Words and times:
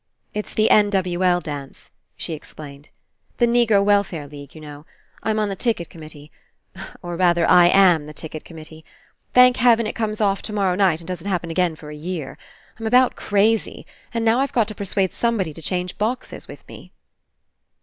"It's 0.33 0.55
the 0.55 0.71
N. 0.71 0.89
W. 0.89 1.23
L. 1.23 1.39
dance," 1.41 1.91
she 2.17 2.33
explained, 2.33 2.89
"the 3.37 3.45
Negro 3.45 3.83
Welfare 3.85 4.27
League, 4.27 4.55
you 4.55 4.59
know. 4.59 4.83
I'm 5.21 5.37
on 5.37 5.49
the 5.49 5.55
ticket 5.55 5.91
committee, 5.91 6.31
or, 7.03 7.15
rather, 7.15 7.47
I 7.47 7.67
am 7.67 8.07
the 8.07 8.13
com 8.15 8.57
mittee. 8.57 8.83
Thank 9.35 9.57
heaven 9.57 9.85
It 9.85 9.93
comes 9.93 10.19
off 10.19 10.41
tomorrow 10.41 10.73
night 10.73 11.01
and 11.01 11.07
doesn't 11.07 11.27
happen 11.29 11.51
again 11.51 11.75
for 11.75 11.91
a 11.91 11.95
year. 11.95 12.39
I'm 12.79 12.85
123 12.85 12.85
PASSING 12.87 12.87
about 12.87 13.15
crazy, 13.15 13.85
and 14.11 14.25
now 14.25 14.39
I've 14.39 14.53
got 14.53 14.67
to 14.69 14.73
persuade 14.73 15.13
somebody 15.13 15.53
to 15.53 15.61
change 15.61 15.99
boxes 15.99 16.47
with 16.47 16.67
me." 16.67 16.91